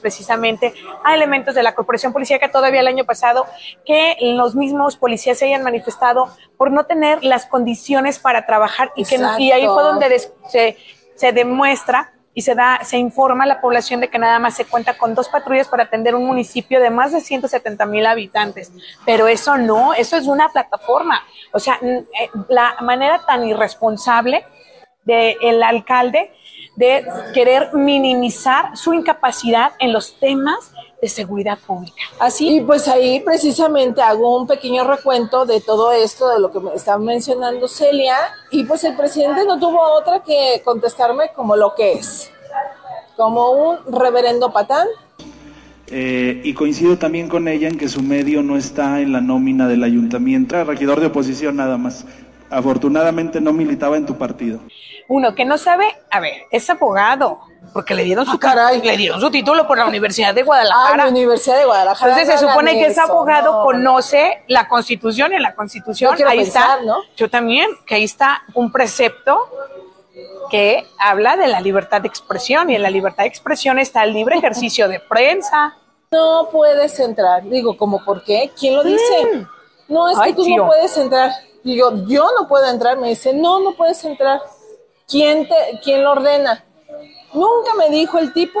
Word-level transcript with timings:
precisamente 0.00 0.74
a 1.04 1.14
elementos 1.14 1.54
de 1.54 1.62
la 1.62 1.74
Corporación 1.74 2.12
Policíaca 2.12 2.50
todavía 2.50 2.80
el 2.80 2.88
año 2.88 3.04
pasado 3.04 3.46
que 3.86 4.16
los 4.20 4.54
mismos 4.54 4.96
policías 4.96 5.38
se 5.38 5.46
hayan 5.46 5.62
manifestado 5.62 6.28
por 6.56 6.70
no 6.70 6.86
tener 6.86 7.22
las 7.24 7.46
condiciones 7.46 8.18
para 8.18 8.46
trabajar 8.46 8.92
y 8.96 9.04
que 9.04 9.20
y 9.38 9.52
ahí 9.52 9.66
fue 9.66 9.82
donde 9.82 10.18
se, 10.48 10.76
se 11.14 11.32
demuestra 11.32 12.12
y 12.32 12.42
se 12.42 12.54
da 12.54 12.80
se 12.84 12.96
informa 12.96 13.44
a 13.44 13.46
la 13.46 13.60
población 13.60 14.00
de 14.00 14.08
que 14.08 14.18
nada 14.18 14.38
más 14.38 14.54
se 14.54 14.64
cuenta 14.64 14.96
con 14.96 15.14
dos 15.14 15.28
patrullas 15.28 15.68
para 15.68 15.84
atender 15.84 16.14
un 16.14 16.26
municipio 16.26 16.80
de 16.80 16.90
más 16.90 17.12
de 17.12 17.20
170 17.20 17.84
mil 17.86 18.06
habitantes. 18.06 18.72
Pero 19.04 19.26
eso 19.28 19.58
no, 19.58 19.94
eso 19.94 20.16
es 20.16 20.26
una 20.26 20.48
plataforma. 20.48 21.22
O 21.52 21.58
sea, 21.58 21.78
eh, 21.82 22.04
la 22.48 22.76
manera 22.80 23.20
tan 23.26 23.44
irresponsable 23.46 24.44
del 25.10 25.62
alcalde 25.62 26.30
de 26.76 27.04
querer 27.34 27.74
minimizar 27.74 28.76
su 28.76 28.94
incapacidad 28.94 29.72
en 29.78 29.92
los 29.92 30.18
temas 30.18 30.72
de 31.00 31.08
seguridad 31.08 31.58
pública. 31.58 32.02
Así, 32.18 32.56
y 32.56 32.60
pues 32.60 32.88
ahí 32.88 33.20
precisamente 33.20 34.02
hago 34.02 34.38
un 34.38 34.46
pequeño 34.46 34.84
recuento 34.84 35.46
de 35.46 35.60
todo 35.60 35.92
esto, 35.92 36.28
de 36.28 36.40
lo 36.40 36.50
que 36.50 36.60
me 36.60 36.74
está 36.74 36.98
mencionando 36.98 37.68
Celia, 37.68 38.16
y 38.50 38.64
pues 38.64 38.84
el 38.84 38.96
presidente 38.96 39.44
no 39.46 39.58
tuvo 39.58 39.80
otra 39.80 40.22
que 40.22 40.62
contestarme 40.64 41.30
como 41.34 41.56
lo 41.56 41.74
que 41.74 41.92
es, 41.92 42.30
como 43.16 43.50
un 43.50 43.78
reverendo 43.92 44.52
patán. 44.52 44.86
Eh, 45.92 46.40
y 46.44 46.54
coincido 46.54 46.98
también 46.98 47.28
con 47.28 47.48
ella 47.48 47.66
en 47.66 47.76
que 47.76 47.88
su 47.88 48.00
medio 48.00 48.42
no 48.42 48.56
está 48.56 49.00
en 49.00 49.12
la 49.12 49.20
nómina 49.20 49.66
del 49.66 49.82
ayuntamiento, 49.82 50.62
regidor 50.64 51.00
de 51.00 51.06
oposición 51.06 51.56
nada 51.56 51.78
más. 51.78 52.06
Afortunadamente 52.48 53.40
no 53.40 53.52
militaba 53.52 53.96
en 53.96 54.06
tu 54.06 54.16
partido. 54.16 54.60
Uno 55.10 55.34
que 55.34 55.44
no 55.44 55.58
sabe, 55.58 55.92
a 56.08 56.20
ver, 56.20 56.46
es 56.52 56.70
abogado, 56.70 57.40
porque 57.72 57.96
le 57.96 58.04
dieron 58.04 58.24
su 58.24 58.38
ah, 58.40 58.70
le 58.72 58.96
dieron 58.96 59.20
su 59.20 59.28
título 59.28 59.66
por 59.66 59.76
la 59.76 59.86
Universidad 59.86 60.32
de 60.32 60.44
Guadalajara. 60.44 60.94
Ah, 60.94 60.96
la 60.96 61.08
Universidad 61.08 61.58
de 61.58 61.64
Guadalajara. 61.64 62.12
Entonces 62.12 62.38
se 62.38 62.46
supone 62.46 62.74
que 62.74 62.86
es 62.86 62.96
abogado, 62.96 63.64
conoce 63.64 64.44
la 64.46 64.68
Constitución 64.68 65.32
y 65.32 65.34
en 65.34 65.42
la 65.42 65.56
Constitución 65.56 66.16
ahí 66.24 66.42
está, 66.42 66.80
¿no? 66.82 66.98
Yo 67.16 67.28
también, 67.28 67.68
que 67.84 67.96
ahí 67.96 68.04
está 68.04 68.44
un 68.54 68.70
precepto 68.70 69.48
que 70.48 70.86
habla 70.96 71.36
de 71.36 71.48
la 71.48 71.60
libertad 71.60 72.00
de 72.00 72.06
expresión 72.06 72.70
y 72.70 72.76
en 72.76 72.82
la 72.82 72.90
libertad 72.90 73.24
de 73.24 73.30
expresión 73.30 73.80
está 73.80 74.04
el 74.04 74.12
libre 74.12 74.36
ejercicio 74.36 74.88
de 74.88 75.00
prensa. 75.00 75.76
No 76.12 76.48
puedes 76.50 76.98
entrar. 76.98 77.44
Digo, 77.44 77.76
¿cómo 77.76 78.04
por 78.04 78.24
qué? 78.24 78.50
¿Quién 78.58 78.74
lo 78.74 78.82
dice? 78.82 79.14
Mm. 79.32 79.46
No, 79.94 80.08
es 80.08 80.18
que 80.18 80.32
tú 80.32 80.56
no 80.56 80.66
puedes 80.66 80.96
entrar. 80.96 81.30
Digo, 81.62 81.92
yo 82.08 82.26
no 82.36 82.48
puedo 82.48 82.68
entrar. 82.68 82.98
Me 82.98 83.10
dice, 83.10 83.32
no, 83.32 83.60
no 83.60 83.76
puedes 83.76 84.04
entrar. 84.04 84.40
¿Quién, 85.10 85.48
te, 85.48 85.80
quién 85.82 86.04
lo 86.04 86.12
ordena? 86.12 86.64
Nunca 87.32 87.74
me 87.74 87.90
dijo 87.90 88.18
el 88.18 88.32
tipo 88.32 88.60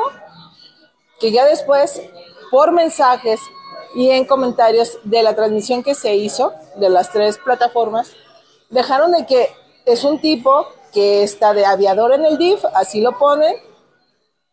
que 1.20 1.30
ya 1.30 1.44
después, 1.44 2.02
por 2.50 2.72
mensajes 2.72 3.40
y 3.94 4.10
en 4.10 4.24
comentarios 4.24 4.98
de 5.04 5.22
la 5.22 5.34
transmisión 5.34 5.82
que 5.82 5.94
se 5.94 6.14
hizo 6.16 6.52
de 6.76 6.88
las 6.88 7.12
tres 7.12 7.38
plataformas, 7.38 8.12
dejaron 8.70 9.12
de 9.12 9.26
que 9.26 9.48
es 9.84 10.04
un 10.04 10.20
tipo 10.20 10.66
que 10.92 11.22
está 11.22 11.54
de 11.54 11.66
aviador 11.66 12.12
en 12.12 12.24
el 12.24 12.38
DIF, 12.38 12.64
así 12.74 13.00
lo 13.00 13.16
ponen, 13.18 13.54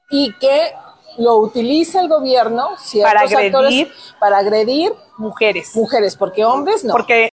y 0.10 0.34
que 0.38 0.74
lo 1.18 1.38
utiliza 1.38 2.00
el 2.00 2.10
gobierno, 2.10 2.70
para 3.02 3.22
agredir, 3.22 3.92
para 4.20 4.38
agredir 4.38 4.94
mujeres. 5.18 5.76
Mujeres, 5.76 6.16
porque 6.16 6.46
hombres 6.46 6.84
no. 6.84 6.94
Porque 6.94 7.30